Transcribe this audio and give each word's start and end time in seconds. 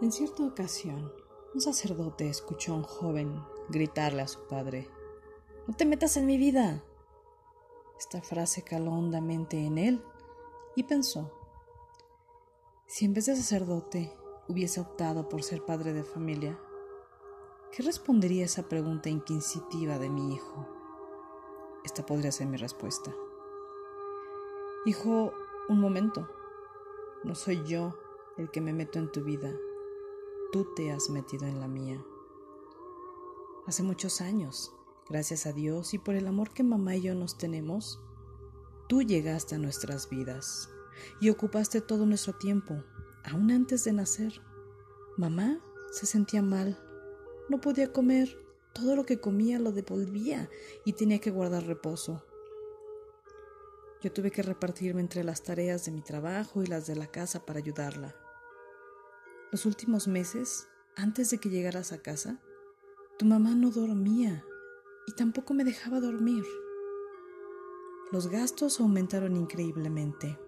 En 0.00 0.12
cierta 0.12 0.44
ocasión, 0.44 1.12
un 1.54 1.60
sacerdote 1.60 2.28
escuchó 2.28 2.72
a 2.72 2.76
un 2.76 2.84
joven 2.84 3.42
gritarle 3.68 4.22
a 4.22 4.28
su 4.28 4.46
padre, 4.46 4.88
No 5.66 5.74
te 5.74 5.84
metas 5.86 6.16
en 6.16 6.24
mi 6.24 6.38
vida. 6.38 6.84
Esta 7.98 8.22
frase 8.22 8.62
caló 8.62 8.92
hondamente 8.92 9.58
en 9.58 9.76
él 9.76 10.04
y 10.76 10.84
pensó, 10.84 11.32
si 12.86 13.06
en 13.06 13.12
vez 13.12 13.26
de 13.26 13.34
sacerdote 13.34 14.16
hubiese 14.46 14.80
optado 14.80 15.28
por 15.28 15.42
ser 15.42 15.64
padre 15.64 15.92
de 15.92 16.04
familia, 16.04 16.56
¿qué 17.72 17.82
respondería 17.82 18.44
esa 18.44 18.68
pregunta 18.68 19.08
inquisitiva 19.08 19.98
de 19.98 20.10
mi 20.10 20.32
hijo? 20.32 20.68
Esta 21.84 22.06
podría 22.06 22.30
ser 22.30 22.46
mi 22.46 22.56
respuesta. 22.56 23.12
Hijo, 24.86 25.32
un 25.68 25.80
momento. 25.80 26.30
No 27.24 27.34
soy 27.34 27.64
yo 27.64 27.98
el 28.36 28.48
que 28.52 28.60
me 28.60 28.72
meto 28.72 29.00
en 29.00 29.10
tu 29.10 29.24
vida. 29.24 29.52
Tú 30.50 30.66
te 30.74 30.90
has 30.90 31.10
metido 31.10 31.46
en 31.46 31.60
la 31.60 31.68
mía. 31.68 32.02
Hace 33.66 33.82
muchos 33.82 34.22
años, 34.22 34.72
gracias 35.10 35.44
a 35.44 35.52
Dios 35.52 35.92
y 35.92 35.98
por 35.98 36.14
el 36.14 36.26
amor 36.26 36.54
que 36.54 36.62
mamá 36.62 36.96
y 36.96 37.02
yo 37.02 37.14
nos 37.14 37.36
tenemos, 37.36 38.00
tú 38.88 39.02
llegaste 39.02 39.56
a 39.56 39.58
nuestras 39.58 40.08
vidas 40.08 40.70
y 41.20 41.28
ocupaste 41.28 41.82
todo 41.82 42.06
nuestro 42.06 42.32
tiempo, 42.32 42.82
aún 43.24 43.50
antes 43.50 43.84
de 43.84 43.92
nacer. 43.92 44.40
Mamá 45.18 45.60
se 45.92 46.06
sentía 46.06 46.40
mal, 46.40 46.82
no 47.50 47.60
podía 47.60 47.92
comer, 47.92 48.42
todo 48.72 48.96
lo 48.96 49.04
que 49.04 49.20
comía 49.20 49.58
lo 49.58 49.72
devolvía 49.72 50.48
y 50.86 50.94
tenía 50.94 51.18
que 51.18 51.30
guardar 51.30 51.66
reposo. 51.66 52.24
Yo 54.00 54.10
tuve 54.10 54.30
que 54.30 54.42
repartirme 54.42 55.02
entre 55.02 55.24
las 55.24 55.42
tareas 55.42 55.84
de 55.84 55.92
mi 55.92 56.00
trabajo 56.00 56.62
y 56.62 56.66
las 56.66 56.86
de 56.86 56.96
la 56.96 57.08
casa 57.08 57.44
para 57.44 57.58
ayudarla. 57.58 58.16
Los 59.50 59.64
últimos 59.64 60.08
meses, 60.08 60.68
antes 60.94 61.30
de 61.30 61.38
que 61.38 61.48
llegaras 61.48 61.92
a 61.92 62.02
casa, 62.02 62.38
tu 63.18 63.24
mamá 63.24 63.54
no 63.54 63.70
dormía 63.70 64.44
y 65.06 65.12
tampoco 65.12 65.54
me 65.54 65.64
dejaba 65.64 66.00
dormir. 66.00 66.44
Los 68.12 68.28
gastos 68.28 68.78
aumentaron 68.78 69.36
increíblemente, 69.36 70.38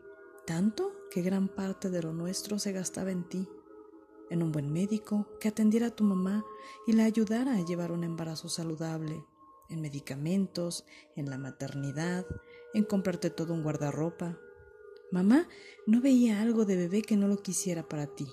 tanto 0.47 0.93
que 1.11 1.23
gran 1.23 1.48
parte 1.48 1.89
de 1.89 2.03
lo 2.03 2.12
nuestro 2.12 2.59
se 2.59 2.73
gastaba 2.73 3.11
en 3.11 3.27
ti, 3.27 3.48
en 4.28 4.43
un 4.43 4.53
buen 4.53 4.71
médico 4.71 5.27
que 5.41 5.48
atendiera 5.48 5.87
a 5.87 5.97
tu 5.97 6.05
mamá 6.05 6.45
y 6.87 6.93
la 6.93 7.05
ayudara 7.05 7.55
a 7.55 7.65
llevar 7.65 7.93
un 7.93 8.05
embarazo 8.05 8.51
saludable, 8.51 9.25
en 9.71 9.81
medicamentos, 9.81 10.84
en 11.17 11.31
la 11.31 11.39
maternidad, 11.39 12.27
en 12.75 12.84
comprarte 12.84 13.31
todo 13.31 13.55
un 13.55 13.62
guardarropa. 13.62 14.39
Mamá 15.11 15.48
no 15.87 16.03
veía 16.03 16.43
algo 16.43 16.67
de 16.67 16.77
bebé 16.77 17.01
que 17.01 17.17
no 17.17 17.28
lo 17.28 17.39
quisiera 17.39 17.89
para 17.89 18.06
ti. 18.06 18.27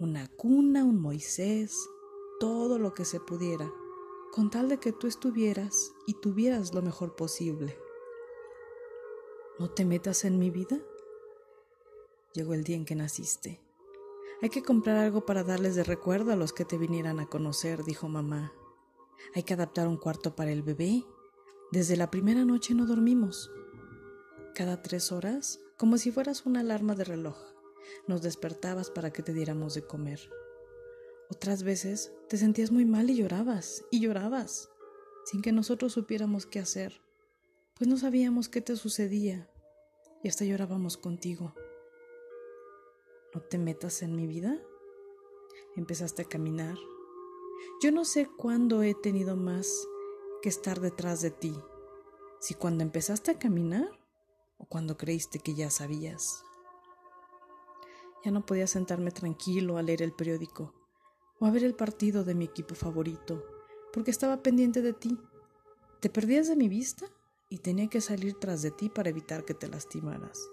Una 0.00 0.28
cuna, 0.28 0.84
un 0.84 1.00
Moisés, 1.00 1.76
todo 2.40 2.78
lo 2.78 2.94
que 2.94 3.04
se 3.04 3.20
pudiera, 3.20 3.72
con 4.32 4.50
tal 4.50 4.68
de 4.68 4.78
que 4.78 4.92
tú 4.92 5.06
estuvieras 5.06 5.92
y 6.06 6.14
tuvieras 6.14 6.74
lo 6.74 6.82
mejor 6.82 7.16
posible. 7.16 7.78
¿No 9.58 9.70
te 9.70 9.84
metas 9.84 10.24
en 10.24 10.38
mi 10.38 10.50
vida? 10.50 10.78
Llegó 12.32 12.54
el 12.54 12.64
día 12.64 12.76
en 12.76 12.84
que 12.84 12.94
naciste. 12.94 13.60
Hay 14.40 14.50
que 14.50 14.62
comprar 14.62 14.96
algo 14.98 15.26
para 15.26 15.42
darles 15.42 15.74
de 15.74 15.82
recuerdo 15.82 16.32
a 16.32 16.36
los 16.36 16.52
que 16.52 16.64
te 16.64 16.78
vinieran 16.78 17.18
a 17.18 17.26
conocer, 17.26 17.82
dijo 17.84 18.08
mamá. 18.08 18.52
Hay 19.34 19.42
que 19.42 19.54
adaptar 19.54 19.88
un 19.88 19.96
cuarto 19.96 20.36
para 20.36 20.52
el 20.52 20.62
bebé 20.62 21.04
desde 21.70 21.98
la 21.98 22.10
primera 22.10 22.46
noche 22.46 22.74
no 22.74 22.86
dormimos. 22.86 23.50
Cada 24.54 24.80
tres 24.80 25.12
horas, 25.12 25.60
como 25.76 25.98
si 25.98 26.10
fueras 26.10 26.46
una 26.46 26.60
alarma 26.60 26.94
de 26.94 27.04
reloj, 27.04 27.36
nos 28.06 28.22
despertabas 28.22 28.90
para 28.90 29.12
que 29.12 29.22
te 29.22 29.32
diéramos 29.32 29.74
de 29.74 29.86
comer. 29.86 30.20
Otras 31.30 31.62
veces 31.62 32.12
te 32.28 32.36
sentías 32.36 32.70
muy 32.70 32.84
mal 32.84 33.10
y 33.10 33.16
llorabas, 33.16 33.84
y 33.90 34.00
llorabas, 34.00 34.70
sin 35.24 35.42
que 35.42 35.52
nosotros 35.52 35.92
supiéramos 35.92 36.46
qué 36.46 36.58
hacer, 36.58 37.02
pues 37.76 37.88
no 37.88 37.98
sabíamos 37.98 38.48
qué 38.48 38.60
te 38.60 38.76
sucedía, 38.76 39.50
y 40.22 40.28
hasta 40.28 40.44
llorábamos 40.44 40.96
contigo. 40.96 41.54
¿No 43.34 43.42
te 43.42 43.58
metas 43.58 44.02
en 44.02 44.16
mi 44.16 44.26
vida? 44.26 44.58
Empezaste 45.76 46.22
a 46.22 46.28
caminar. 46.28 46.76
Yo 47.82 47.92
no 47.92 48.04
sé 48.04 48.26
cuándo 48.38 48.82
he 48.82 48.94
tenido 48.94 49.36
más 49.36 49.86
que 50.40 50.48
estar 50.48 50.80
detrás 50.80 51.20
de 51.20 51.30
ti, 51.30 51.54
si 52.40 52.54
cuando 52.54 52.82
empezaste 52.82 53.32
a 53.32 53.38
caminar 53.38 53.90
o 54.56 54.64
cuando 54.64 54.96
creíste 54.96 55.40
que 55.40 55.54
ya 55.54 55.70
sabías. 55.70 56.42
Ya 58.24 58.30
no 58.30 58.44
podía 58.44 58.66
sentarme 58.66 59.10
tranquilo 59.10 59.76
a 59.76 59.82
leer 59.82 60.02
el 60.02 60.12
periódico 60.12 60.74
o 61.40 61.46
a 61.46 61.50
ver 61.50 61.64
el 61.64 61.74
partido 61.74 62.24
de 62.24 62.34
mi 62.34 62.44
equipo 62.44 62.74
favorito, 62.74 63.44
porque 63.92 64.10
estaba 64.10 64.42
pendiente 64.42 64.82
de 64.82 64.92
ti. 64.92 65.18
Te 66.00 66.10
perdías 66.10 66.48
de 66.48 66.56
mi 66.56 66.68
vista 66.68 67.06
y 67.48 67.58
tenía 67.58 67.88
que 67.88 68.00
salir 68.00 68.34
tras 68.34 68.62
de 68.62 68.70
ti 68.70 68.88
para 68.88 69.10
evitar 69.10 69.44
que 69.44 69.54
te 69.54 69.68
lastimaras. 69.68 70.48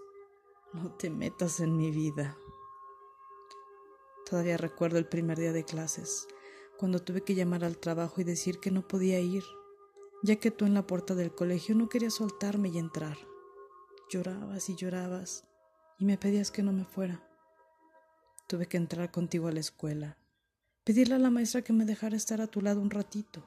No 0.73 0.91
te 0.91 1.09
metas 1.09 1.59
en 1.59 1.75
mi 1.75 1.91
vida. 1.91 2.37
Todavía 4.29 4.57
recuerdo 4.57 4.97
el 4.97 5.07
primer 5.07 5.39
día 5.39 5.53
de 5.53 5.65
clases, 5.65 6.27
cuando 6.77 6.99
tuve 6.99 7.21
que 7.21 7.35
llamar 7.35 7.63
al 7.63 7.77
trabajo 7.77 8.21
y 8.21 8.23
decir 8.23 8.59
que 8.59 8.71
no 8.71 8.87
podía 8.87 9.19
ir 9.19 9.43
ya 10.25 10.37
que 10.37 10.51
tú 10.51 10.65
en 10.65 10.73
la 10.73 10.87
puerta 10.87 11.13
del 11.13 11.33
colegio 11.33 11.75
no 11.75 11.87
querías 11.87 12.15
soltarme 12.15 12.69
y 12.69 12.79
entrar. 12.79 13.17
Llorabas 14.09 14.69
y 14.69 14.75
llorabas 14.75 15.43
y 15.99 16.05
me 16.05 16.17
pedías 16.17 16.51
que 16.51 16.63
no 16.63 16.71
me 16.71 16.83
fuera. 16.83 17.23
Tuve 18.47 18.67
que 18.67 18.77
entrar 18.77 19.11
contigo 19.11 19.47
a 19.47 19.51
la 19.51 19.59
escuela, 19.59 20.17
pedirle 20.83 21.15
a 21.15 21.19
la 21.19 21.31
maestra 21.31 21.63
que 21.63 21.73
me 21.73 21.85
dejara 21.85 22.15
estar 22.15 22.41
a 22.41 22.47
tu 22.47 22.61
lado 22.61 22.79
un 22.79 22.91
ratito, 22.91 23.43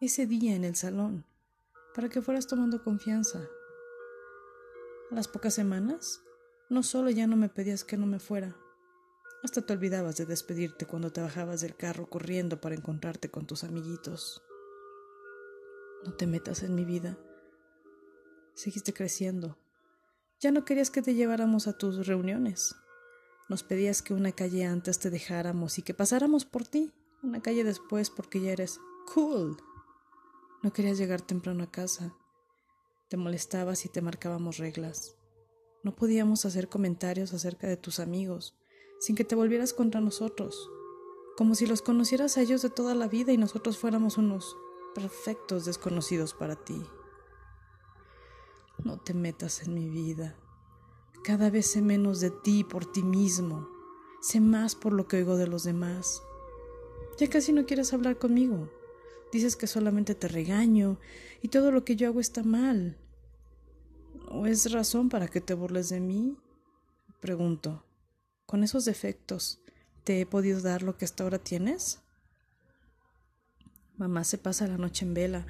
ese 0.00 0.26
día 0.26 0.56
en 0.56 0.64
el 0.64 0.74
salón, 0.74 1.24
para 1.94 2.08
que 2.08 2.22
fueras 2.22 2.48
tomando 2.48 2.82
confianza. 2.82 3.40
A 5.10 5.14
las 5.14 5.28
pocas 5.28 5.54
semanas, 5.54 6.22
no 6.70 6.82
solo 6.82 7.10
ya 7.10 7.28
no 7.28 7.36
me 7.36 7.48
pedías 7.48 7.84
que 7.84 7.96
no 7.96 8.06
me 8.06 8.18
fuera, 8.18 8.56
hasta 9.44 9.62
te 9.62 9.72
olvidabas 9.72 10.16
de 10.16 10.26
despedirte 10.26 10.86
cuando 10.86 11.12
te 11.12 11.20
bajabas 11.20 11.60
del 11.60 11.76
carro 11.76 12.08
corriendo 12.08 12.60
para 12.60 12.74
encontrarte 12.74 13.30
con 13.30 13.46
tus 13.46 13.64
amiguitos. 13.64 14.42
No 16.04 16.14
te 16.14 16.26
metas 16.26 16.62
en 16.62 16.74
mi 16.74 16.84
vida. 16.84 17.18
Seguiste 18.54 18.92
creciendo. 18.92 19.58
Ya 20.40 20.50
no 20.50 20.64
querías 20.64 20.90
que 20.90 21.02
te 21.02 21.14
lleváramos 21.14 21.66
a 21.68 21.76
tus 21.76 22.06
reuniones. 22.06 22.74
Nos 23.48 23.62
pedías 23.62 24.02
que 24.02 24.14
una 24.14 24.32
calle 24.32 24.64
antes 24.64 24.98
te 24.98 25.10
dejáramos 25.10 25.78
y 25.78 25.82
que 25.82 25.94
pasáramos 25.94 26.44
por 26.44 26.66
ti, 26.66 26.92
una 27.22 27.42
calle 27.42 27.64
después 27.64 28.10
porque 28.10 28.40
ya 28.40 28.52
eres 28.52 28.80
cool. 29.12 29.56
No 30.62 30.72
querías 30.72 30.98
llegar 30.98 31.20
temprano 31.20 31.64
a 31.64 31.70
casa. 31.70 32.14
Te 33.08 33.16
molestabas 33.16 33.84
y 33.84 33.88
te 33.88 34.00
marcábamos 34.00 34.58
reglas. 34.58 35.16
No 35.82 35.94
podíamos 35.96 36.44
hacer 36.44 36.68
comentarios 36.68 37.34
acerca 37.34 37.66
de 37.66 37.76
tus 37.76 37.98
amigos 37.98 38.56
sin 39.00 39.16
que 39.16 39.24
te 39.24 39.34
volvieras 39.34 39.72
contra 39.72 40.00
nosotros, 40.00 40.70
como 41.36 41.56
si 41.56 41.66
los 41.66 41.82
conocieras 41.82 42.36
a 42.36 42.42
ellos 42.42 42.62
de 42.62 42.70
toda 42.70 42.94
la 42.94 43.08
vida 43.08 43.32
y 43.32 43.36
nosotros 43.36 43.76
fuéramos 43.76 44.16
unos 44.16 44.56
perfectos 44.94 45.64
desconocidos 45.64 46.34
para 46.34 46.54
ti. 46.54 46.80
No 48.84 49.00
te 49.00 49.12
metas 49.12 49.62
en 49.64 49.74
mi 49.74 49.88
vida. 49.88 50.36
Cada 51.22 51.50
vez 51.50 51.66
sé 51.66 51.82
menos 51.82 52.20
de 52.20 52.30
ti 52.30 52.64
por 52.64 52.84
ti 52.84 53.04
mismo. 53.04 53.68
Sé 54.20 54.40
más 54.40 54.74
por 54.74 54.92
lo 54.92 55.06
que 55.06 55.18
oigo 55.18 55.36
de 55.36 55.46
los 55.46 55.62
demás. 55.62 56.20
Ya 57.18 57.30
casi 57.30 57.52
no 57.52 57.64
quieres 57.64 57.92
hablar 57.92 58.18
conmigo. 58.18 58.68
Dices 59.30 59.54
que 59.54 59.68
solamente 59.68 60.16
te 60.16 60.26
regaño 60.26 60.98
y 61.40 61.48
todo 61.48 61.70
lo 61.70 61.84
que 61.84 61.94
yo 61.94 62.08
hago 62.08 62.18
está 62.18 62.42
mal. 62.42 62.98
¿O 64.28 64.46
es 64.46 64.72
razón 64.72 65.08
para 65.08 65.28
que 65.28 65.40
te 65.40 65.54
burles 65.54 65.88
de 65.90 66.00
mí? 66.00 66.36
Pregunto, 67.20 67.84
¿con 68.46 68.64
esos 68.64 68.84
defectos 68.84 69.60
te 70.02 70.20
he 70.20 70.26
podido 70.26 70.60
dar 70.60 70.82
lo 70.82 70.96
que 70.96 71.04
hasta 71.04 71.22
ahora 71.22 71.38
tienes? 71.38 72.00
Mamá 73.96 74.24
se 74.24 74.38
pasa 74.38 74.66
la 74.66 74.76
noche 74.76 75.04
en 75.04 75.14
vela 75.14 75.46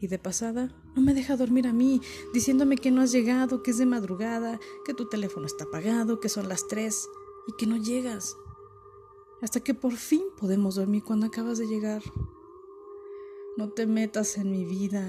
y 0.00 0.08
de 0.08 0.18
pasada 0.18 0.74
no 0.94 1.02
me 1.02 1.14
deja 1.14 1.36
dormir 1.36 1.66
a 1.66 1.72
mí, 1.72 2.00
diciéndome 2.32 2.76
que 2.76 2.90
no 2.90 3.02
has 3.02 3.12
llegado, 3.12 3.62
que 3.62 3.70
es 3.70 3.78
de 3.78 3.86
madrugada, 3.86 4.58
que 4.84 4.94
tu 4.94 5.08
teléfono 5.08 5.46
está 5.46 5.64
apagado, 5.64 6.20
que 6.20 6.28
son 6.28 6.48
las 6.48 6.66
tres 6.68 7.08
y 7.46 7.52
que 7.56 7.66
no 7.66 7.76
llegas. 7.76 8.36
Hasta 9.42 9.60
que 9.60 9.74
por 9.74 9.92
fin 9.92 10.22
podemos 10.38 10.74
dormir 10.74 11.02
cuando 11.04 11.26
acabas 11.26 11.58
de 11.58 11.66
llegar. 11.66 12.02
No 13.56 13.70
te 13.70 13.86
metas 13.86 14.36
en 14.36 14.50
mi 14.50 14.64
vida. 14.64 15.08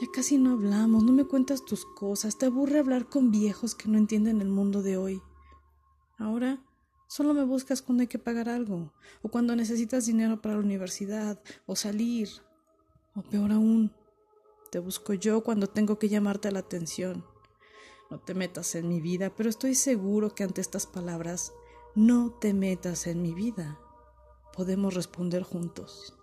Ya 0.00 0.06
casi 0.12 0.38
no 0.38 0.52
hablamos, 0.52 1.04
no 1.04 1.12
me 1.12 1.24
cuentas 1.24 1.64
tus 1.64 1.84
cosas, 1.84 2.38
te 2.38 2.46
aburre 2.46 2.78
hablar 2.78 3.08
con 3.08 3.30
viejos 3.30 3.74
que 3.74 3.88
no 3.88 3.98
entienden 3.98 4.40
el 4.40 4.48
mundo 4.48 4.82
de 4.82 4.96
hoy. 4.96 5.22
Ahora 6.18 6.60
Solo 7.12 7.34
me 7.34 7.44
buscas 7.44 7.82
cuando 7.82 8.00
hay 8.00 8.06
que 8.06 8.18
pagar 8.18 8.48
algo, 8.48 8.90
o 9.20 9.28
cuando 9.28 9.54
necesitas 9.54 10.06
dinero 10.06 10.40
para 10.40 10.54
la 10.54 10.62
universidad, 10.62 11.38
o 11.66 11.76
salir, 11.76 12.30
o 13.14 13.20
peor 13.20 13.52
aún, 13.52 13.92
te 14.72 14.78
busco 14.78 15.12
yo 15.12 15.42
cuando 15.42 15.66
tengo 15.66 15.98
que 15.98 16.08
llamarte 16.08 16.50
la 16.50 16.60
atención. 16.60 17.26
No 18.10 18.18
te 18.18 18.32
metas 18.32 18.74
en 18.74 18.88
mi 18.88 19.02
vida, 19.02 19.30
pero 19.36 19.50
estoy 19.50 19.74
seguro 19.74 20.34
que 20.34 20.44
ante 20.44 20.62
estas 20.62 20.86
palabras 20.86 21.52
no 21.94 22.32
te 22.40 22.54
metas 22.54 23.06
en 23.06 23.20
mi 23.20 23.34
vida. 23.34 23.78
Podemos 24.56 24.94
responder 24.94 25.42
juntos. 25.42 26.16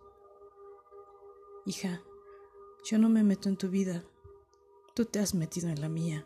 Hija, 1.68 2.01
yo 2.84 2.98
no 2.98 3.07
me 3.07 3.24
meto 3.24 3.50
en 3.50 3.56
tu 3.56 3.69
vida, 3.69 4.04
tú 4.95 5.06
te 5.06 5.19
has 5.19 5.36
metido 5.36 5.69
en 5.69 5.80
la 5.80 5.90
mía. 5.90 6.25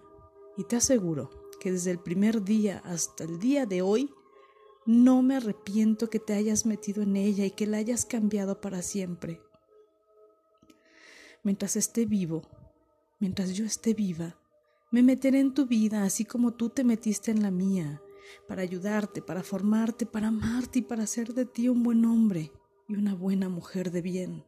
Y 0.55 0.63
te 0.63 0.77
aseguro 0.77 1.29
que 1.59 1.73
desde 1.73 1.91
el 1.91 1.99
primer 1.99 2.41
día 2.41 2.81
hasta 2.85 3.25
el 3.25 3.37
día 3.37 3.65
de 3.65 3.81
hoy, 3.81 4.13
no 4.85 5.21
me 5.23 5.35
arrepiento 5.35 6.09
que 6.09 6.19
te 6.19 6.35
hayas 6.35 6.65
metido 6.65 7.03
en 7.03 7.17
ella 7.17 7.45
y 7.45 7.51
que 7.51 7.67
la 7.67 7.77
hayas 7.77 8.05
cambiado 8.05 8.61
para 8.61 8.81
siempre. 8.81 9.41
Mientras 11.43 11.75
esté 11.75 12.05
vivo, 12.05 12.41
mientras 13.19 13.53
yo 13.53 13.65
esté 13.65 13.93
viva, 13.93 14.37
me 14.91 15.03
meteré 15.03 15.39
en 15.39 15.53
tu 15.53 15.65
vida 15.65 16.03
así 16.03 16.23
como 16.23 16.53
tú 16.53 16.69
te 16.69 16.83
metiste 16.83 17.31
en 17.31 17.41
la 17.43 17.51
mía, 17.51 18.01
para 18.47 18.61
ayudarte, 18.61 19.21
para 19.21 19.43
formarte, 19.43 20.05
para 20.05 20.29
amarte 20.29 20.79
y 20.79 20.81
para 20.83 21.03
hacer 21.03 21.33
de 21.33 21.45
ti 21.45 21.67
un 21.67 21.83
buen 21.83 22.05
hombre 22.05 22.51
y 22.87 22.95
una 22.95 23.13
buena 23.13 23.49
mujer 23.49 23.91
de 23.91 24.01
bien. 24.01 24.45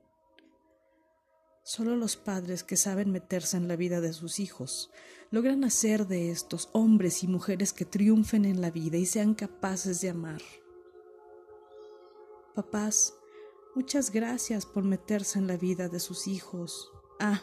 Solo 1.63 1.95
los 1.95 2.15
padres 2.15 2.63
que 2.63 2.77
saben 2.77 3.11
meterse 3.11 3.57
en 3.57 3.67
la 3.67 3.75
vida 3.75 3.99
de 3.99 4.13
sus 4.13 4.39
hijos 4.39 4.91
logran 5.31 5.63
hacer 5.63 6.07
de 6.07 6.29
estos 6.29 6.69
hombres 6.73 7.23
y 7.23 7.27
mujeres 7.27 7.73
que 7.73 7.85
triunfen 7.85 8.45
en 8.45 8.61
la 8.61 8.69
vida 8.69 8.97
y 8.97 9.05
sean 9.05 9.33
capaces 9.33 9.99
de 9.99 10.11
amar. 10.11 10.41
Papás, 12.53 13.15
muchas 13.75 14.11
gracias 14.11 14.65
por 14.65 14.83
meterse 14.83 15.37
en 15.37 15.47
la 15.47 15.57
vida 15.57 15.89
de 15.89 15.99
sus 15.99 16.27
hijos. 16.27 16.91
Ah, 17.19 17.41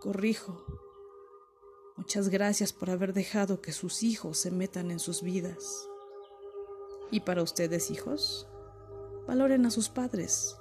corrijo. 0.00 0.64
Muchas 1.96 2.28
gracias 2.28 2.72
por 2.72 2.90
haber 2.90 3.12
dejado 3.12 3.62
que 3.62 3.72
sus 3.72 4.02
hijos 4.02 4.38
se 4.38 4.50
metan 4.50 4.90
en 4.90 4.98
sus 4.98 5.22
vidas. 5.22 5.88
Y 7.10 7.20
para 7.20 7.42
ustedes, 7.42 7.90
hijos, 7.90 8.46
valoren 9.26 9.64
a 9.66 9.70
sus 9.70 9.88
padres 9.88 10.56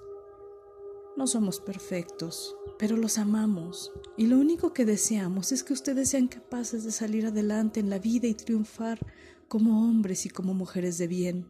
no 1.17 1.27
somos 1.27 1.59
perfectos, 1.59 2.55
pero 2.79 2.95
los 2.95 3.17
amamos 3.17 3.91
y 4.17 4.27
lo 4.27 4.39
único 4.39 4.73
que 4.73 4.85
deseamos 4.85 5.51
es 5.51 5.63
que 5.63 5.73
ustedes 5.73 6.09
sean 6.09 6.27
capaces 6.27 6.83
de 6.83 6.91
salir 6.91 7.25
adelante 7.25 7.79
en 7.79 7.89
la 7.89 7.99
vida 7.99 8.27
y 8.27 8.33
triunfar 8.33 8.99
como 9.47 9.87
hombres 9.87 10.25
y 10.25 10.29
como 10.29 10.53
mujeres 10.53 10.97
de 10.97 11.07
bien. 11.07 11.45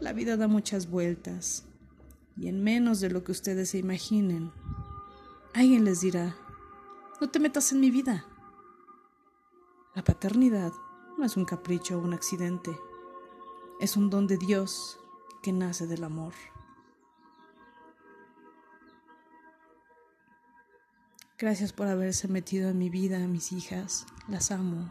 La 0.00 0.12
vida 0.12 0.36
da 0.36 0.48
muchas 0.48 0.90
vueltas 0.90 1.65
y 2.36 2.48
en 2.48 2.62
menos 2.62 3.00
de 3.00 3.10
lo 3.10 3.24
que 3.24 3.32
ustedes 3.32 3.70
se 3.70 3.78
imaginen, 3.78 4.52
alguien 5.54 5.84
les 5.84 6.00
dirá, 6.00 6.36
no 7.20 7.30
te 7.30 7.38
metas 7.38 7.72
en 7.72 7.80
mi 7.80 7.90
vida. 7.90 8.26
La 9.94 10.04
paternidad 10.04 10.72
no 11.16 11.24
es 11.24 11.36
un 11.36 11.46
capricho 11.46 11.96
o 11.96 12.02
un 12.02 12.12
accidente, 12.12 12.78
es 13.80 13.96
un 13.96 14.10
don 14.10 14.26
de 14.26 14.36
Dios 14.36 14.98
que 15.42 15.52
nace 15.52 15.86
del 15.86 16.04
amor. 16.04 16.34
Gracias 21.38 21.72
por 21.72 21.86
haberse 21.86 22.28
metido 22.28 22.70
en 22.70 22.78
mi 22.78 22.88
vida, 22.88 23.18
mis 23.26 23.52
hijas. 23.52 24.06
Las 24.26 24.50
amo. 24.50 24.90